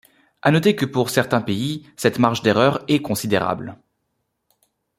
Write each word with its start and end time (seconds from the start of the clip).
À 0.41 0.49
noter 0.49 0.75
que 0.75 0.87
pour 0.87 1.11
certains 1.11 1.43
pays, 1.43 1.87
cette 1.95 2.17
marge 2.17 2.41
d'erreur 2.41 2.83
est 2.87 3.03
considérable. 3.03 3.77